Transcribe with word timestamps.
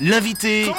L'invité 0.00 0.70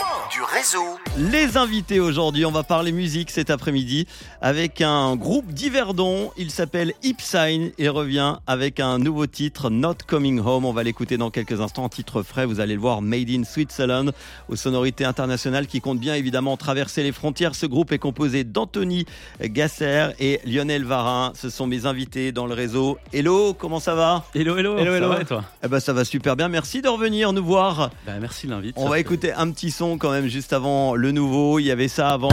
réseau. 0.58 0.98
Les 1.18 1.58
invités 1.58 2.00
aujourd'hui, 2.00 2.46
on 2.46 2.52
va 2.52 2.64
parler 2.64 2.92
musique 2.92 3.30
cet 3.32 3.50
après-midi 3.50 4.08
avec 4.42 4.82
un 4.82 5.16
groupe 5.16 5.52
d'Yverdon. 5.52 6.32
Il 6.38 6.50
s'appelle 6.52 6.94
Ipsign. 7.04 7.72
Il 7.78 7.90
revient 7.90 8.36
avec 8.48 8.80
un 8.80 8.98
nouveau 8.98 9.28
titre, 9.28 9.70
Not 9.70 9.96
Coming 10.08 10.40
Home. 10.40 10.66
On 10.66 10.74
va 10.74 10.84
l'écouter 10.84 11.18
dans 11.18 11.30
quelques 11.32 11.60
instants. 11.62 11.86
Un 11.86 11.90
titre 11.90 12.24
frais, 12.24 12.46
vous 12.46 12.60
allez 12.60 12.74
le 12.76 12.80
voir, 12.80 13.02
Made 13.02 13.30
in 13.30 13.44
Switzerland, 13.44 14.14
aux 14.50 14.56
sonorités 14.56 15.06
internationales 15.06 15.68
qui 15.68 15.80
comptent 15.82 16.00
bien 16.00 16.16
évidemment 16.16 16.58
traverser 16.58 17.04
les 17.04 17.12
frontières. 17.12 17.54
Ce 17.56 17.66
groupe 17.66 17.92
est 17.92 18.00
composé 18.00 18.44
d'Anthony 18.44 19.06
Gasser 19.42 20.08
et 20.20 20.40
Lionel 20.46 20.84
Varin. 20.86 21.34
Ce 21.36 21.50
sont 21.50 21.68
mes 21.68 21.86
invités 21.86 22.32
dans 22.32 22.48
le 22.48 22.54
réseau. 22.54 22.98
Hello, 23.14 23.54
comment 23.54 23.80
ça 23.80 23.96
va? 23.96 24.26
Hello, 24.34 24.58
hello, 24.58 24.78
Hello, 24.78 24.92
ça 24.92 24.98
hello. 24.98 25.10
va 25.10 25.22
et 25.22 25.26
toi? 25.26 25.44
Eh 25.64 25.68
ben, 25.68 25.80
Ça 25.80 25.94
va 25.94 26.04
super 26.06 26.36
bien. 26.36 26.48
Merci 26.48 26.82
de 26.82 26.88
revenir 26.88 27.32
nous 27.34 27.44
voir. 27.46 27.92
bah, 28.06 28.14
Merci 28.20 28.48
de 28.48 28.52
l'invite. 28.52 28.76
On 28.78 28.88
va 28.90 28.96
fait- 28.96 29.02
écouter 29.02 29.34
un 29.34 29.52
petit 29.52 29.72
son 29.72 29.98
quand 29.98 30.12
même 30.12 30.28
juste 30.28 30.47
avant 30.54 30.96
le 30.96 31.12
nouveau. 31.12 31.60
Il 31.60 31.66
y 31.66 31.72
avait 31.72 31.88
ça 31.88 32.10
avant. 32.10 32.30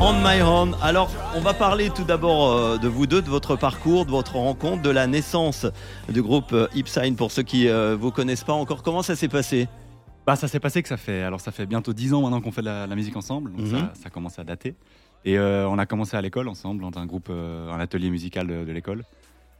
On 0.00 0.12
my 0.22 0.40
own. 0.42 0.76
Alors, 0.80 1.10
on 1.36 1.40
va 1.40 1.54
parler 1.54 1.90
tout 1.90 2.04
d'abord 2.04 2.52
euh, 2.52 2.78
de 2.78 2.86
vous 2.88 3.06
deux, 3.06 3.20
de 3.20 3.28
votre 3.28 3.56
parcours, 3.56 4.04
de 4.06 4.10
votre 4.10 4.36
rencontre, 4.36 4.82
de 4.82 4.90
la 4.90 5.06
naissance 5.08 5.66
du 6.08 6.22
groupe 6.22 6.52
euh, 6.52 6.68
Ipsign 6.74 7.16
pour 7.16 7.32
ceux 7.32 7.42
qui 7.42 7.64
ne 7.66 7.94
vous 7.94 8.12
connaissent 8.12 8.44
pas 8.44 8.52
encore. 8.52 8.82
Comment 8.84 9.02
ça 9.02 9.16
s'est 9.16 9.28
passé? 9.28 9.66
Bah, 10.26 10.36
ça 10.36 10.46
s'est 10.46 10.60
passé 10.60 10.82
que 10.82 10.88
ça 10.88 10.96
fait, 10.98 11.22
alors 11.22 11.40
ça 11.40 11.50
fait 11.52 11.66
bientôt 11.66 11.92
10 11.94 12.12
ans 12.14 12.20
maintenant 12.22 12.40
qu'on 12.40 12.52
fait 12.52 12.60
de 12.60 12.66
la, 12.66 12.86
la 12.86 12.94
musique 12.94 13.16
ensemble, 13.16 13.50
donc 13.50 13.62
Mhm. 13.66 13.70
ça, 13.78 13.92
ça 14.04 14.10
commence 14.10 14.38
à 14.38 14.44
dater. 14.44 14.74
Et 15.24 15.38
euh, 15.38 15.66
on 15.68 15.78
a 15.78 15.86
commencé 15.86 16.16
à 16.16 16.20
l'école 16.22 16.48
ensemble, 16.48 16.82
dans 16.82 17.00
un 17.00 17.06
groupe, 17.06 17.28
euh, 17.30 17.72
un 17.72 17.80
atelier 17.80 18.10
musical 18.10 18.46
de, 18.46 18.64
de 18.64 18.72
l'école. 18.72 19.04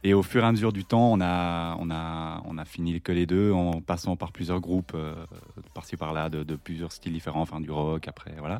Et 0.03 0.13
au 0.13 0.23
fur 0.23 0.43
et 0.43 0.47
à 0.47 0.51
mesure 0.51 0.71
du 0.71 0.85
temps, 0.85 1.11
on 1.11 1.19
a, 1.19 1.75
on 1.79 1.89
a, 1.91 2.41
on 2.45 2.57
a 2.57 2.63
fini 2.65 3.01
que 3.01 3.11
les 3.11 3.25
deux 3.25 3.51
en 3.51 3.81
passant 3.81 4.15
par 4.15 4.31
plusieurs 4.31 4.61
groupes, 4.61 4.93
euh, 4.95 5.13
par-ci 5.73 5.97
par-là, 5.97 6.29
de, 6.29 6.43
de 6.43 6.55
plusieurs 6.55 6.91
styles 6.93 7.11
différents, 7.11 7.41
enfin 7.41 7.59
du 7.59 7.69
rock, 7.69 8.07
après, 8.07 8.33
voilà. 8.39 8.59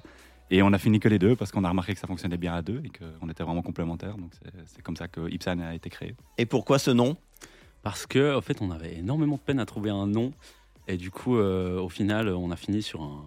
Et 0.51 0.61
on 0.63 0.73
a 0.73 0.77
fini 0.79 0.99
que 0.99 1.07
les 1.07 1.19
deux 1.19 1.35
parce 1.35 1.51
qu'on 1.51 1.63
a 1.63 1.69
remarqué 1.69 1.93
que 1.93 1.99
ça 1.99 2.07
fonctionnait 2.07 2.37
bien 2.37 2.53
à 2.55 2.61
deux 2.61 2.81
et 2.83 2.89
qu'on 2.89 3.29
était 3.29 3.43
vraiment 3.43 3.61
complémentaires. 3.61 4.17
Donc 4.17 4.31
c'est- 4.33 4.51
c'est 4.65 4.81
comme 4.81 4.95
ça 4.97 5.07
que 5.07 5.29
Ipsan 5.31 5.59
a 5.61 5.75
été 5.75 5.89
créé. 5.89 6.15
Et 6.37 6.45
pourquoi 6.45 6.77
ce 6.79 6.91
nom? 6.91 7.15
Parce 7.83 8.05
que, 8.05 8.35
en 8.35 8.41
fait, 8.41 8.61
on 8.61 8.71
avait 8.71 8.95
énormément 8.97 9.35
de 9.35 9.41
peine 9.41 9.59
à 9.59 9.65
trouver 9.65 9.91
un 9.91 10.07
nom. 10.07 10.33
Et 10.87 10.97
du 10.97 11.11
coup, 11.11 11.37
euh, 11.37 11.79
au 11.79 11.87
final, 11.87 12.27
on 12.29 12.51
a 12.51 12.55
fini 12.57 12.81
sur 12.81 13.01
un, 13.01 13.23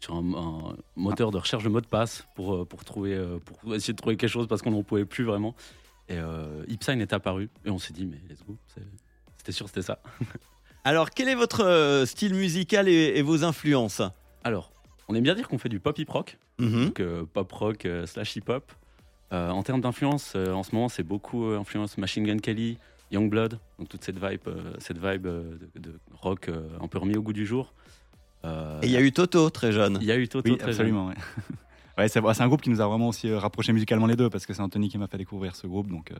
sur 0.00 0.16
un, 0.16 0.34
un 0.34 0.76
moteur 0.96 1.30
de 1.30 1.36
recherche 1.38 1.62
de 1.62 1.68
mot 1.68 1.80
de 1.80 1.86
passe 1.86 2.26
pour, 2.34 2.54
euh, 2.54 2.64
pour, 2.64 2.84
trouver, 2.84 3.14
euh, 3.14 3.38
pour 3.38 3.72
essayer 3.74 3.92
de 3.92 3.98
trouver 3.98 4.16
quelque 4.16 4.30
chose 4.30 4.48
parce 4.48 4.62
qu'on 4.62 4.72
n'en 4.72 4.82
pouvait 4.82 5.04
plus 5.04 5.22
vraiment. 5.24 5.54
Et 6.12 6.18
euh, 6.18 6.64
Ipsign 6.68 7.00
est 7.00 7.12
apparu. 7.12 7.48
Et 7.64 7.70
on 7.70 7.78
s'est 7.78 7.92
dit, 7.92 8.06
mais 8.06 8.18
let's 8.28 8.44
go. 8.46 8.56
C'était 9.38 9.52
sûr, 9.52 9.66
c'était 9.66 9.82
ça. 9.82 10.00
Alors, 10.84 11.10
quel 11.10 11.28
est 11.28 11.34
votre 11.34 11.64
euh, 11.64 12.06
style 12.06 12.34
musical 12.34 12.88
et, 12.88 13.12
et 13.16 13.22
vos 13.22 13.44
influences? 13.44 14.02
Alors, 14.44 14.72
on 15.08 15.14
aime 15.14 15.22
bien 15.22 15.34
dire 15.34 15.48
qu'on 15.48 15.58
fait 15.58 15.68
du 15.68 15.80
pop 15.80 15.98
hip 15.98 16.06
rock. 16.10 16.38
Mhm. 16.58 16.84
donc 16.86 17.00
euh, 17.00 17.24
pop 17.24 17.50
rock 17.50 17.86
euh, 17.86 18.06
slash 18.06 18.36
hip 18.36 18.44
hop. 18.48 18.70
Euh, 19.32 19.48
en 19.50 19.62
termes 19.62 19.80
d'influence, 19.80 20.34
euh, 20.36 20.52
en 20.52 20.62
ce 20.62 20.74
moment, 20.74 20.88
c'est 20.90 21.02
beaucoup 21.02 21.46
euh, 21.46 21.58
influence 21.58 21.96
Machine 21.96 22.24
Gun 22.26 22.38
Kelly, 22.38 22.76
Youngblood, 23.10 23.58
donc 23.78 23.88
toute 23.88 24.04
cette 24.04 24.18
vibe, 24.22 24.40
euh, 24.48 24.74
cette 24.78 24.98
vibe 24.98 25.26
euh, 25.26 25.56
de, 25.74 25.80
de 25.90 25.98
rock 26.12 26.48
euh, 26.48 26.68
un 26.80 26.88
peu 26.88 26.98
remis 26.98 27.16
au 27.16 27.22
goût 27.22 27.32
du 27.32 27.46
jour. 27.46 27.72
Euh, 28.44 28.80
Et 28.82 28.86
il 28.86 28.92
y 28.92 28.96
a 28.96 29.00
eu 29.00 29.10
Toto, 29.12 29.48
très 29.50 29.72
jeune. 29.72 29.96
il 30.02 30.06
y 30.06 30.12
a 30.12 30.16
eu 30.18 30.28
Toto 30.28 30.50
Oui, 30.50 30.58
très 30.58 30.68
absolument. 30.70 31.06
Ouais. 31.08 31.14
Ouais, 31.98 32.08
c'est 32.08 32.20
un 32.20 32.48
groupe 32.48 32.62
qui 32.62 32.70
nous 32.70 32.80
a 32.80 32.86
vraiment 32.86 33.08
aussi 33.08 33.28
euh, 33.28 33.38
rapprochés 33.38 33.72
musicalement 33.72 34.06
les 34.06 34.16
deux 34.16 34.30
parce 34.30 34.46
que 34.46 34.54
c'est 34.54 34.62
Anthony 34.62 34.88
qui 34.88 34.98
m'a 34.98 35.06
fait 35.08 35.18
découvrir 35.18 35.54
ce 35.56 35.66
groupe, 35.66 35.88
donc 35.88 36.10
euh, 36.10 36.16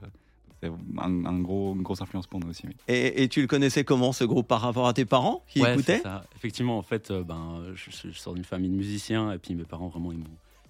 c'est 0.62 0.68
un, 0.98 1.24
un 1.24 1.38
gros, 1.40 1.74
une 1.74 1.82
grosse 1.82 2.02
influence 2.02 2.26
pour 2.26 2.40
nous 2.40 2.48
aussi. 2.50 2.66
oui. 2.66 2.76
Et, 2.88 3.22
et 3.22 3.28
tu 3.28 3.40
le 3.40 3.46
connaissais 3.46 3.84
comment 3.84 4.12
ce 4.12 4.24
groupe 4.24 4.46
par 4.46 4.60
rapport 4.60 4.86
à 4.86 4.92
tes 4.92 5.04
parents 5.04 5.44
qui. 5.48 5.60
Ouais, 5.62 5.72
écoutaient? 5.74 6.00
ça. 6.00 6.24
Effectivement, 6.36 6.78
en 6.78 6.82
fait, 6.82 7.10
euh, 7.10 7.24
ben, 7.24 7.62
je, 7.74 7.90
je 8.10 8.18
sors 8.18 8.34
d'une 8.34 8.44
famille 8.44 8.70
de 8.70 8.76
musiciens 8.76 9.32
et 9.32 9.38
puis 9.38 9.54
mes 9.54 9.64
parents 9.64 9.88
vraiment 9.88 10.12
ils 10.12 10.18
m'ont 10.18 10.24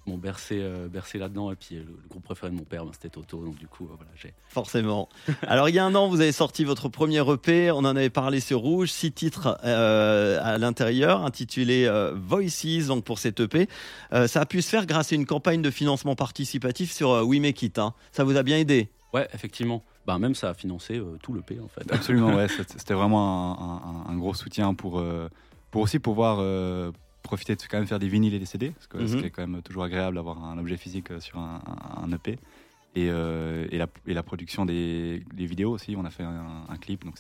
m'ont 0.07 0.19
bercé, 0.19 0.59
euh, 0.61 0.89
bercé 0.89 1.19
là-dedans 1.19 1.53
et 1.53 1.55
puis 1.55 1.77
euh, 1.77 1.85
le, 1.87 1.97
le 2.03 2.09
groupe 2.09 2.25
préféré 2.25 2.51
de 2.51 2.57
mon 2.57 2.65
père 2.65 2.85
ben, 2.85 2.91
c'était 2.93 3.09
Toto 3.09 3.45
donc 3.45 3.57
du 3.57 3.69
coup 3.69 3.85
euh, 3.85 3.95
voilà 3.97 4.11
j'ai 4.17 4.35
Forcément. 4.49 5.09
Alors, 5.47 5.69
il 5.69 5.75
y 5.75 5.79
a 5.79 5.85
un 5.85 5.95
an, 5.95 6.09
vous 6.09 6.21
avez 6.21 6.33
sorti 6.33 6.65
votre 6.65 6.89
premier 6.89 7.21
EP. 7.31 7.71
On 7.71 7.79
en 7.79 7.85
avait 7.97 8.11
parlé 8.11 8.41
sur 8.41 8.59
Rouge. 8.61 8.91
Six 8.91 9.13
titres 9.13 9.57
euh, 9.65 10.39
à 10.43 10.59
l'intérieur, 10.59 11.25
intitulé 11.25 11.87
euh, 11.87 12.13
Voices, 12.15 12.87
donc 12.89 13.05
pour 13.05 13.19
cet 13.19 13.41
EP. 13.41 13.69
Euh, 14.13 14.27
ça 14.27 14.41
a 14.43 14.47
pu 14.47 14.61
se 14.61 14.69
faire 14.69 14.85
grâce 14.87 15.13
à 15.13 15.15
une 15.15 15.25
campagne 15.27 15.63
de 15.63 15.71
financement 15.71 16.15
participatif 16.17 16.93
sur 16.93 17.11
euh, 17.11 17.23
We 17.23 17.41
Make 17.41 17.63
It. 17.63 17.79
hein. 17.79 17.95
Ça 18.13 18.25
vous 18.25 18.37
a 18.37 18.43
bien 18.43 18.59
aidé? 18.59 18.89
Ouais 19.15 19.29
effectivement 19.35 19.83
ben, 20.07 20.19
même 20.19 20.35
ça 20.35 20.49
a 20.51 20.55
financé 20.55 20.99
euh, 20.99 21.17
tout 21.23 21.33
le 21.33 21.43
P 21.43 21.61
en 21.61 21.69
fait 21.69 21.91
Absolument, 21.93 22.35
ouais, 22.35 22.49
c'est- 22.49 22.69
c'était 22.79 22.95
vraiment 22.95 23.61
un, 23.61 24.11
un- 24.11 24.13
un 24.15 24.17
gros 24.19 24.35
soutien 24.35 24.75
pour, 24.75 24.99
euh, 24.99 25.29
pour 25.71 25.83
aussi 25.83 25.99
pouvoir 25.99 26.39
euh, 26.41 26.91
profiter 27.23 27.55
de 27.57 27.63
quand 27.71 27.79
même 27.79 27.87
faire 27.87 27.99
des 27.99 28.09
vinyles 28.09 28.35
et 28.35 28.39
des 28.39 28.47
CD, 28.47 28.71
parce 28.71 28.87
que 28.87 29.07
c'est 29.07 29.31
quand 29.31 29.47
même 29.47 29.63
toujours 29.63 29.85
agréable 29.85 30.17
d'avoir 30.17 30.43
un 30.45 30.59
objet 30.59 30.77
physique 30.77 31.11
euh, 31.11 31.21
sur 31.21 31.39
un, 31.39 31.61
EP. 32.13 32.33
Et, 32.95 33.09
euh, 33.09 33.67
et, 33.71 33.79
la, 33.79 33.87
et 34.07 34.13
la 34.15 34.23
production 34.23 34.67
des, 34.67 35.23
des 35.33 35.47
vidéos 35.47 35.71
aussi, 35.73 35.95
on 35.97 36.05
a 36.05 36.11
fait 36.11 36.25
un, 36.25 36.65
un 36.69 36.77
clip, 36.77 37.05
donc 37.05 37.15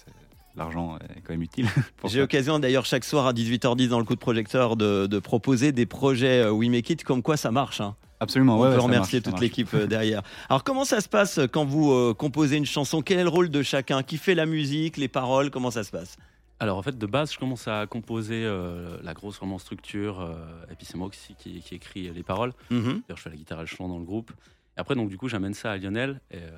l'argent 0.54 0.98
est 1.16 1.20
quand 1.22 1.32
même 1.32 1.42
utile. 1.42 1.66
J'ai 2.04 2.20
l'occasion 2.20 2.58
d'ailleurs 2.58 2.84
chaque 2.84 3.04
soir 3.04 3.26
à 3.26 3.32
18h10 3.32 3.88
dans 3.88 3.98
le 3.98 4.04
coup 4.04 4.14
de 4.14 4.20
projecteur 4.20 4.76
de, 4.76 5.06
de 5.06 5.18
proposer 5.18 5.72
des 5.72 5.86
projets 5.86 6.42
euh, 6.42 6.50
We 6.52 6.68
Make 6.68 6.90
It, 6.90 7.04
comme 7.04 7.22
quoi 7.22 7.36
ça 7.38 7.50
marche. 7.50 7.80
hein. 7.80 7.96
Absolument, 8.20 8.58
On 8.58 8.62
ouais, 8.62 8.68
peut 8.68 8.76
ouais, 8.76 8.80
remercier 8.82 9.18
marche, 9.20 9.30
toute 9.32 9.40
l'équipe 9.40 9.74
derrière. 9.74 10.22
Alors 10.48 10.62
comment 10.62 10.84
ça 10.84 11.00
se 11.00 11.08
passe 11.08 11.40
quand 11.52 11.64
vous 11.64 11.90
euh, 11.90 12.14
composez 12.14 12.56
une 12.56 12.66
chanson? 12.66 13.02
Quel 13.02 13.18
est 13.18 13.22
le 13.24 13.28
rôle 13.30 13.48
de 13.50 13.62
chacun? 13.62 14.02
Qui 14.02 14.16
fait 14.18 14.34
la 14.36 14.46
musique, 14.46 14.96
les 14.98 15.08
paroles? 15.08 15.50
Comment 15.50 15.70
ça 15.72 15.82
se 15.84 15.90
passe? 15.90 16.16
Alors 16.60 16.78
en 16.78 16.82
fait 16.82 16.96
de 16.96 17.06
base 17.06 17.32
je 17.32 17.38
commence 17.38 17.66
à 17.66 17.86
composer 17.86 18.44
euh, 18.44 18.98
la 19.02 19.14
grosse 19.14 19.38
vraiment 19.38 19.58
structure 19.58 20.20
euh, 20.20 20.34
et 20.70 20.76
puis 20.76 20.86
c'est 20.86 20.96
moi 20.96 21.08
aussi 21.08 21.34
qui, 21.34 21.60
qui 21.60 21.74
écrit 21.74 22.08
les 22.12 22.22
paroles. 22.22 22.52
Mhm. 22.70 22.82
D'ailleurs 23.08 23.16
je 23.16 23.22
fais 23.22 23.30
la 23.30 23.36
guitare 23.36 23.58
et 23.58 23.62
le 23.62 23.66
chant 23.66 23.88
dans 23.88 23.98
le 23.98 24.04
groupe. 24.04 24.30
Et 24.76 24.80
après 24.80 24.94
donc 24.94 25.08
du 25.08 25.18
coup 25.18 25.28
j'amène 25.28 25.54
ça 25.54 25.72
à 25.72 25.76
Lionel 25.76 26.20
et, 26.30 26.36
euh, 26.36 26.50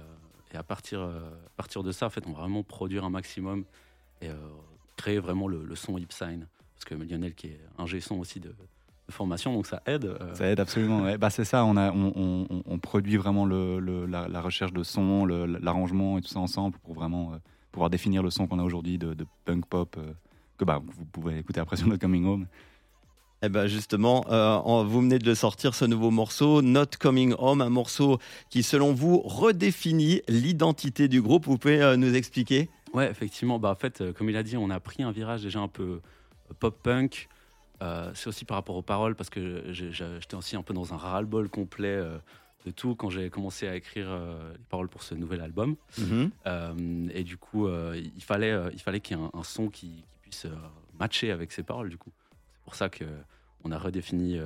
et 0.52 0.56
à 0.56 0.62
partir, 0.62 1.00
euh, 1.00 1.18
à 1.18 1.56
partir 1.56 1.82
de 1.82 1.90
ça 1.90 2.06
en 2.06 2.10
fait 2.10 2.26
on 2.26 2.32
va 2.32 2.40
vraiment 2.40 2.62
produire 2.62 3.04
un 3.04 3.10
maximum 3.10 3.64
et 4.20 4.28
euh, 4.28 4.34
créer 4.96 5.18
vraiment 5.18 5.48
le, 5.48 5.64
le 5.64 5.74
son 5.74 5.96
Ipsign. 5.96 6.46
Parce 6.74 6.84
que 6.84 6.94
Lionel 6.94 7.34
qui 7.34 7.46
est 7.48 7.60
un 7.78 7.86
son 8.00 8.16
aussi 8.16 8.40
de, 8.40 8.48
de 8.48 9.12
formation 9.12 9.54
donc 9.54 9.66
ça 9.66 9.82
aide. 9.86 10.04
euh, 10.04 10.34
Ça 10.34 10.46
aide 10.48 10.60
absolument. 10.60 11.02
ouais. 11.02 11.16
Bah, 11.16 11.30
c'est 11.30 11.44
ça, 11.46 11.64
on, 11.64 11.76
a, 11.78 11.90
on, 11.92 12.12
on- 12.14 12.46
on- 12.50 12.62
on 12.66 12.78
produit 12.78 13.16
vraiment 13.16 13.46
le, 13.46 13.78
le- 13.80 14.04
la, 14.06 14.28
la 14.28 14.40
recherche 14.42 14.72
de 14.74 14.82
son, 14.82 15.24
l'arrangement 15.24 16.18
et 16.18 16.20
tout 16.20 16.28
ça 16.28 16.40
ensemble 16.40 16.76
pour 16.80 16.92
vraiment 16.94 17.32
euh, 17.32 17.36
pouvoir 17.74 17.90
définir 17.90 18.22
le 18.22 18.30
son 18.30 18.46
qu'on 18.46 18.60
a 18.60 18.62
aujourd'hui 18.62 18.98
de, 18.98 19.14
de 19.14 19.26
punk 19.44 19.66
pop 19.66 19.96
euh, 19.98 20.12
que 20.58 20.64
bah, 20.64 20.80
vous 20.80 21.04
pouvez 21.06 21.38
écouter 21.38 21.58
après 21.58 21.76
sur 21.76 21.88
notre 21.88 22.00
Coming 22.00 22.24
Home. 22.24 22.46
Eh 23.42 23.48
ben 23.48 23.66
justement, 23.66 24.24
euh, 24.30 24.54
en- 24.54 24.84
vous 24.84 25.00
venez 25.00 25.18
de 25.18 25.26
le 25.26 25.34
sortir 25.34 25.74
ce 25.74 25.84
nouveau 25.84 26.12
morceau, 26.12 26.62
Not 26.62 26.86
Coming 27.00 27.34
Home, 27.36 27.60
un 27.60 27.70
morceau 27.70 28.18
qui 28.48 28.62
selon 28.62 28.94
vous 28.94 29.18
redéfinit 29.20 30.22
l'identité 30.28 31.08
du 31.08 31.20
groupe. 31.20 31.46
Vous 31.46 31.58
pouvez 31.58 31.82
euh, 31.82 31.96
nous 31.96 32.14
expliquer? 32.14 32.70
Ouais, 32.94 33.10
effectivement. 33.10 33.58
Bah, 33.58 33.72
en 33.72 33.74
fait, 33.74 34.12
comme 34.12 34.30
il 34.30 34.36
a 34.36 34.44
dit, 34.44 34.56
on 34.56 34.70
a 34.70 34.78
pris 34.78 35.02
un 35.02 35.10
virage 35.10 35.42
déjà 35.42 35.58
un 35.58 35.68
peu 35.68 36.00
pop-punk. 36.60 37.28
Euh, 37.82 38.12
c'est 38.14 38.28
aussi 38.28 38.44
par 38.44 38.56
rapport 38.56 38.76
aux 38.76 38.82
paroles, 38.82 39.16
parce 39.16 39.30
que 39.30 39.64
j'étais 39.72 40.36
aussi 40.36 40.54
un 40.54 40.62
peu 40.62 40.72
dans 40.72 40.94
un 40.94 40.96
ras-le-bol 40.96 41.48
complet 41.48 41.88
euh, 41.88 42.18
de 42.64 42.70
tout 42.70 42.94
quand 42.94 43.10
j'ai 43.10 43.28
commencé 43.30 43.68
à 43.68 43.76
écrire 43.76 44.06
euh, 44.08 44.52
les 44.52 44.64
paroles 44.70 44.88
pour 44.88 45.02
ce 45.02 45.14
nouvel 45.14 45.40
album. 45.40 45.76
Euh, 46.46 47.08
et 47.12 47.22
du 47.22 47.36
coup, 47.36 47.66
euh, 47.66 48.00
il 48.16 48.22
fallait, 48.22 48.54
il 48.72 48.80
fallait 48.80 49.00
qu'il 49.00 49.16
y 49.16 49.20
ait 49.20 49.22
un, 49.22 49.38
un 49.38 49.42
son 49.44 49.68
qui, 49.68 49.88
qui 49.88 50.18
puisse 50.22 50.46
matcher 50.98 51.30
avec 51.30 51.52
ces 51.52 51.62
paroles, 51.62 51.90
du 51.90 51.98
coup. 51.98 52.12
C'est 52.54 52.64
pour 52.64 52.74
ça 52.74 52.88
que 52.88 53.04
on 53.64 53.72
a 53.72 53.78
redéfini, 53.78 54.38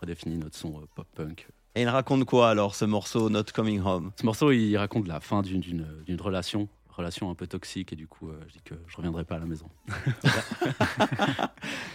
redéfini 0.00 0.36
notre 0.36 0.56
son 0.56 0.78
euh, 0.80 0.84
pop-punk. 0.94 1.46
Et 1.76 1.82
il 1.82 1.88
raconte 1.88 2.24
quoi 2.24 2.50
alors 2.50 2.74
ce 2.74 2.84
morceau 2.84 3.30
Not 3.30 3.44
Coming 3.54 3.80
Home? 3.80 4.12
Ce 4.18 4.24
morceau, 4.24 4.52
il 4.52 4.76
raconte 4.76 5.08
la 5.08 5.20
fin 5.20 5.42
d'une 5.42 5.84
relation, 6.20 6.68
relation 6.96 7.30
un 7.30 7.34
peu 7.34 7.46
toxique, 7.46 7.92
et 7.92 7.96
du 7.96 8.06
coup, 8.06 8.28
euh, 8.28 8.38
je 8.48 8.52
dis 8.54 8.60
que 8.64 8.74
je 8.86 8.96
reviendrai 8.96 9.24
pas 9.24 9.36
à 9.36 9.38
la 9.38 9.46
maison. 9.46 9.66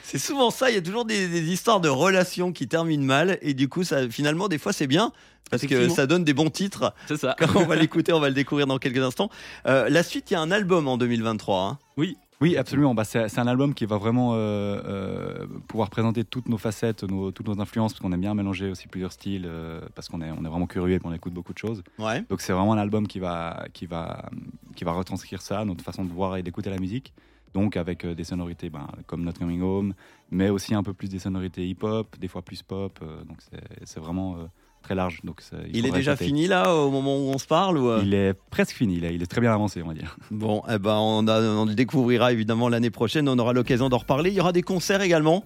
C'est 0.03 0.17
souvent 0.17 0.51
ça, 0.51 0.69
il 0.69 0.75
y 0.75 0.77
a 0.77 0.81
toujours 0.81 1.05
des, 1.05 1.27
des 1.27 1.51
histoires 1.51 1.79
de 1.79 1.89
relations 1.89 2.51
qui 2.51 2.67
terminent 2.67 3.05
mal 3.05 3.37
et 3.41 3.53
du 3.53 3.69
coup 3.69 3.83
ça 3.83 4.09
finalement 4.09 4.47
des 4.47 4.57
fois 4.57 4.73
c'est 4.73 4.87
bien 4.87 5.11
parce 5.51 5.65
que 5.65 5.89
ça 5.89 6.07
donne 6.07 6.23
des 6.23 6.33
bons 6.33 6.49
titres. 6.49 6.93
C'est 7.07 7.17
ça. 7.17 7.35
Quand 7.39 7.55
on 7.55 7.65
va 7.65 7.75
l'écouter, 7.75 8.13
on 8.13 8.19
va 8.19 8.29
le 8.29 8.35
découvrir 8.35 8.67
dans 8.67 8.77
quelques 8.77 9.01
instants. 9.01 9.29
Euh, 9.65 9.89
la 9.89 10.03
suite, 10.03 10.29
il 10.29 10.35
y 10.35 10.37
a 10.37 10.41
un 10.41 10.51
album 10.51 10.87
en 10.87 10.97
2023. 10.97 11.61
hein. 11.63 11.79
Oui, 11.97 12.17
Oui, 12.41 12.55
absolument. 12.55 12.95
Bah, 12.95 13.03
c'est 13.03 13.37
un 13.37 13.47
album 13.47 13.73
qui 13.73 13.85
va 13.85 13.97
vraiment 13.97 14.33
euh, 14.33 14.37
euh, 14.85 15.47
pouvoir 15.67 15.89
présenter 15.89 16.23
toutes 16.23 16.47
nos 16.47 16.57
facettes, 16.57 17.03
nos- 17.03 17.31
toutes 17.31 17.47
nos 17.49 17.59
influences, 17.59 17.91
parce 17.93 17.99
qu'on 18.01 18.13
aime 18.13 18.21
bien 18.21 18.33
mélanger 18.33 18.69
aussi 18.69 18.87
plusieurs 18.87 19.11
styles, 19.11 19.45
euh, 19.45 19.81
parce 19.93 20.07
qu'on 20.07 20.21
est, 20.21 20.31
on 20.31 20.45
est 20.45 20.47
vraiment 20.47 20.65
curieux 20.67 20.95
et 20.95 20.99
qu'on 20.99 21.11
écoute 21.11 21.33
beaucoup 21.33 21.51
de 21.51 21.57
choses. 21.57 21.83
Ouais. 21.97 22.21
Donc 22.29 22.39
c'est 22.39 22.53
vraiment 22.53 22.71
un 22.73 22.77
album 22.77 23.07
qui 23.07 23.19
va, 23.19 23.65
qui, 23.73 23.85
va, 23.87 24.29
qui 24.75 24.85
va 24.85 24.93
retranscrire 24.93 25.41
ça, 25.41 25.65
notre 25.65 25.83
façon 25.83 26.05
de 26.05 26.11
voir 26.13 26.37
et 26.37 26.43
d'écouter 26.43 26.69
la 26.69 26.77
musique. 26.79 27.13
Donc 27.53 27.75
avec 27.75 28.05
des 28.05 28.23
sonorités 28.23 28.69
ben, 28.69 28.87
comme 29.07 29.23
Not 29.23 29.33
Coming 29.33 29.61
Home, 29.61 29.93
mais 30.31 30.49
aussi 30.49 30.73
un 30.75 30.83
peu 30.83 30.93
plus 30.93 31.09
des 31.09 31.19
sonorités 31.19 31.67
hip-hop, 31.67 32.15
des 32.19 32.27
fois 32.29 32.41
plus 32.41 32.63
pop. 32.63 32.99
donc 33.27 33.37
c'est- 33.85 33.99
vraiment 33.99 34.37
très 34.81 34.95
large. 34.95 35.19
Donc 35.23 35.41
ça- 35.41 35.57
Il 35.73 35.85
est 35.85 35.91
déjà 35.91 36.15
fini 36.15 36.47
là 36.47 36.73
au 36.75 36.89
moment 36.91 37.15
où 37.17 37.29
on 37.29 37.37
se 37.37 37.45
parle 37.47 37.77
ou 37.77 37.89
euh 37.89 38.01
Il 38.03 38.13
est 38.13 38.33
presque 38.49 38.75
fini, 38.75 38.95
il 38.97 39.05
est, 39.05 39.13
il 39.13 39.21
est 39.21 39.27
très 39.27 39.41
bien 39.41 39.53
avancé, 39.53 39.81
on 39.83 39.87
va 39.87 39.93
dire. 39.93 40.15
Bon, 40.31 40.61
eh 40.69 40.77
ben 40.79 40.95
on, 40.97 41.27
a- 41.27 41.41
on 41.41 41.65
le 41.65 41.75
découvrira 41.75 42.31
évidemment 42.31 42.69
l'année 42.69 42.89
prochaine. 42.89 43.27
On 43.29 43.37
aura 43.39 43.53
l'occasion 43.53 43.89
d'en 43.89 43.97
reparler. 43.99 44.29
Il 44.31 44.35
y 44.35 44.39
aura 44.41 44.51
des 44.53 44.61
concerts 44.63 45.01
également. 45.01 45.43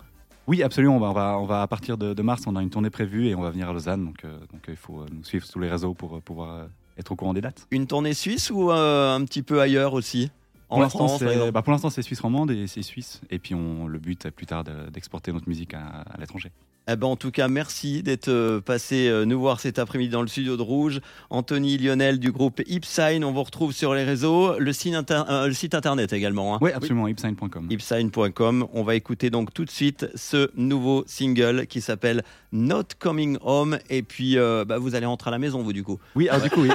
Oui, 0.48 0.62
absolument. 0.62 0.98
On 0.98 1.00
va, 1.00 1.10
on 1.10 1.14
va, 1.14 1.38
on 1.40 1.46
va 1.46 1.62
à 1.62 1.68
partir 1.68 1.98
de, 1.98 2.14
de 2.14 2.22
mars, 2.22 2.44
on 2.48 2.56
a 2.56 2.62
une 2.62 2.70
tournée 2.70 2.90
prévue 2.90 3.28
et 3.28 3.36
on 3.36 3.42
va 3.42 3.50
venir 3.50 3.70
à 3.70 3.74
Lausanne. 3.74 4.06
Donc, 4.06 4.26
euh, 4.26 4.38
donc 4.52 4.68
euh, 4.68 4.74
il 4.74 4.76
faut 4.76 5.06
nous 5.12 5.24
suivre 5.24 5.46
sur 5.46 5.60
les 5.60 5.70
réseaux 5.70 5.94
pour 5.94 6.22
pouvoir 6.22 6.68
être 6.98 7.12
au 7.12 7.16
courant 7.16 7.34
des 7.34 7.42
dates. 7.42 7.66
Une 7.72 7.88
tournée 7.88 8.14
suisse 8.14 8.52
ou 8.52 8.70
euh, 8.72 9.16
un 9.16 9.24
petit 9.26 9.42
peu 9.42 9.62
ailleurs 9.62 9.94
aussi? 9.94 10.32
Pour 10.74 10.82
l'instant, 10.82 11.08
c'est 11.18 11.52
bah, 11.52 11.62
pour 11.62 11.72
l'instant, 11.72 11.90
c'est 11.90 12.02
Suisse 12.02 12.20
romande 12.20 12.52
et 12.52 12.68
c'est 12.68 12.82
suisse. 12.82 13.22
Et 13.30 13.40
puis, 13.40 13.56
on, 13.56 13.88
le 13.88 14.00
but, 14.00 14.30
plus 14.32 14.46
tard, 14.46 14.64
de- 14.64 14.90
d'exporter 14.92 15.32
notre 15.32 15.48
musique 15.48 15.74
à, 15.74 15.80
à 16.14 16.20
l'étranger. 16.20 16.52
Eh 16.90 16.98
ben, 16.98 17.08
en 17.08 17.16
tout 17.16 17.32
cas, 17.32 17.48
merci 17.48 18.04
d'être 18.04 18.28
euh, 18.28 18.60
passé 18.60 19.08
euh, 19.08 19.24
nous 19.24 19.40
voir 19.40 19.62
cet 19.62 19.80
après-midi 19.80 20.10
dans 20.10 20.22
le 20.22 20.28
studio 20.28 20.58
de 20.58 20.62
Rouge. 20.62 21.00
Anthony 21.30 21.78
Lionel 21.78 22.20
du 22.20 22.30
groupe 22.34 22.62
Ipsign, 22.68 23.24
on 23.24 23.32
vous 23.32 23.44
retrouve 23.44 23.72
sur 23.72 23.94
les 23.94 24.04
réseaux, 24.04 24.60
le 24.60 24.74
site, 24.74 24.94
inter- 24.94 25.24
euh, 25.30 25.48
le 25.48 25.54
site 25.54 25.76
internet 25.76 26.12
également. 26.12 26.56
hein. 26.56 26.60
Oui, 26.60 26.72
absolument, 26.74 27.08
ipsign.com. 27.08 27.68
ipsign.com. 27.70 28.68
On 28.74 28.84
va 28.84 28.96
écouter 28.96 29.30
donc 29.30 29.54
tout 29.54 29.64
de 29.64 29.70
suite 29.72 30.08
ce 30.16 30.52
nouveau 30.58 31.06
single 31.08 31.68
qui 31.68 31.80
s'appelle 31.80 32.22
Not 32.52 32.84
Coming 33.00 33.38
Home. 33.44 33.78
Et 33.90 34.04
puis, 34.04 34.38
euh, 34.38 34.66
bah, 34.66 34.78
vous 34.78 34.94
allez 34.96 35.06
rentrer 35.06 35.30
à 35.30 35.32
la 35.32 35.40
maison, 35.40 35.64
vous, 35.64 35.72
du 35.72 35.84
coup. 35.84 36.00
Oui, 36.16 36.28
du 36.44 36.50
coup, 36.50 36.64
oui. 36.64 36.70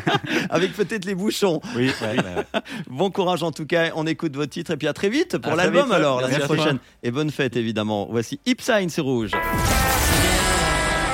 Avec 0.50 0.74
peut-être 0.74 1.06
les 1.06 1.14
bouchons. 1.14 1.62
oui, 1.74 1.90
ouais, 2.02 2.16
ouais. 2.18 2.44
Bon 2.90 3.10
courage 3.10 3.42
en 3.44 3.52
tout 3.52 3.66
cas. 3.66 3.90
On 3.94 4.06
écoute 4.06 4.34
votre 4.36 4.50
titre. 4.50 4.72
Et 4.72 4.76
puis 4.76 4.88
à 4.88 4.92
très 4.92 5.08
vite 5.08 5.38
pour 5.38 5.54
l'album 5.54 5.92
alors, 5.92 6.20
toi. 6.20 6.38
prochaine. 6.40 6.78
Et 7.02 7.10
bonne 7.10 7.30
fête 7.30 7.56
évidemment. 7.56 8.08
Voici 8.10 8.40
Ipsign, 8.46 8.88
c'est 8.88 9.00
rouge. 9.00 9.30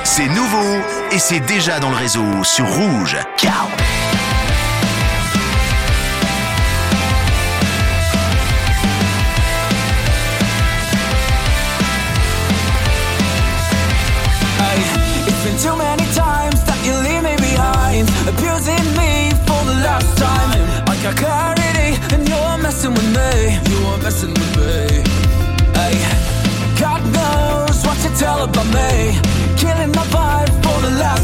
C'est 0.03 0.27
nouveau 0.27 0.81
et 1.11 1.19
c'est 1.19 1.39
déjà 1.41 1.79
dans 1.79 1.89
le 1.89 1.95
réseau 1.95 2.43
sur 2.43 2.65
Rouge. 2.67 3.17
Ciao 3.37 3.67
too 15.61 15.75
many 15.77 16.05
times 16.13 16.57
that 16.65 16.79
you 16.85 16.93
leave 17.05 17.21
me 17.21 17.35
behind, 17.37 18.09
abusing 18.25 18.87
me 18.97 19.29
for 19.45 19.61
the 19.69 19.77
last 19.85 20.09
time. 20.17 20.59
I 20.89 20.93
got 21.03 21.15
clarity, 21.21 21.80
and 22.13 22.27
you're 22.27 22.57
messing 22.57 22.93
with 22.93 23.09
me. 23.17 23.31
You 23.71 23.79
are 23.89 23.99
messing 23.99 24.33
with 24.33 24.53
me. 24.57 25.03
Ay, 25.75 25.95
God 26.79 27.01
knows 27.15 27.77
what 27.85 27.97
you 28.03 28.11
tell 28.17 28.43
about 28.43 28.67
me, 28.77 29.17
killing 29.57 29.91
my 29.91 30.05
vibe 30.15 30.51
for 30.63 30.77
the 30.85 30.93
last 31.03 31.20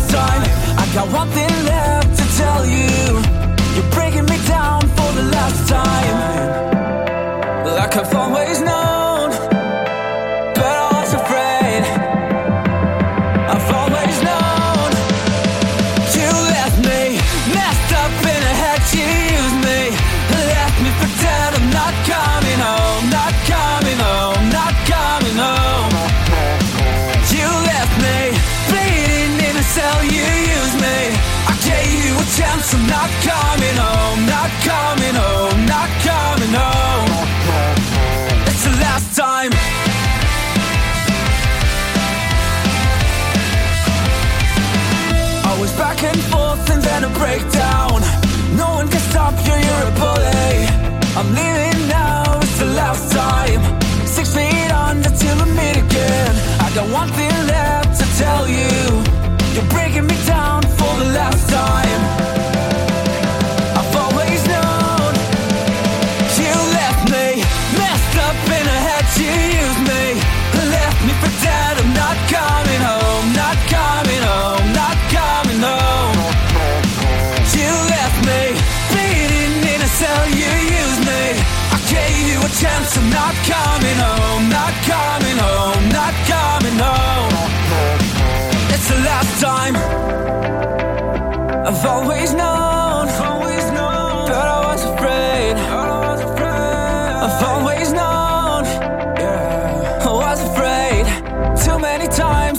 I'm 51.17 51.33
living 51.33 51.56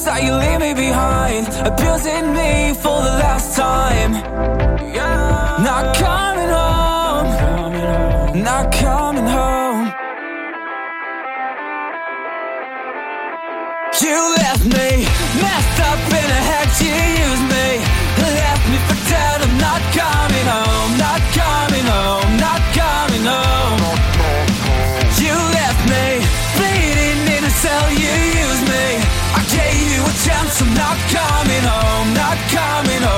that 0.08 0.22
you 0.22 0.32
leave 0.32 0.60
me 0.60 0.72
behind, 0.72 1.46
abusing 1.66 2.32
me 2.32 2.72
for 2.72 3.02
the 3.02 3.14
last 3.20 3.54
time. 3.54 4.67
Coming 32.78 33.02
home, 33.02 33.17